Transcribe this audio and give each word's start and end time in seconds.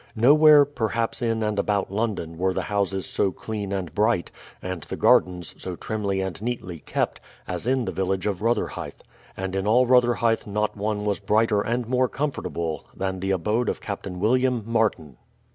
Nowhere, 0.15 0.65
perhaps, 0.65 1.21
in 1.21 1.43
and 1.43 1.59
about 1.59 1.91
London 1.93 2.39
were 2.39 2.55
the 2.55 2.63
houses 2.63 3.05
so 3.05 3.31
clean 3.31 3.71
and 3.71 3.93
bright, 3.93 4.31
and 4.59 4.81
the 4.81 4.95
gardens 4.95 5.53
so 5.59 5.75
trimly 5.75 6.21
and 6.21 6.41
neatly 6.41 6.79
kept, 6.79 7.19
as 7.47 7.67
in 7.67 7.85
the 7.85 7.91
village 7.91 8.25
of 8.25 8.41
Rotherhithe, 8.41 8.99
and 9.37 9.55
in 9.55 9.67
all 9.67 9.85
Rotherhithe 9.85 10.47
not 10.47 10.75
one 10.75 11.05
was 11.05 11.19
brighter 11.19 11.61
and 11.61 11.87
more 11.87 12.09
comfortable 12.09 12.87
than 12.97 13.19
the 13.19 13.29
abode 13.29 13.69
of 13.69 13.79
Captain 13.79 14.19
William 14.19 14.63
Martin. 14.65 15.17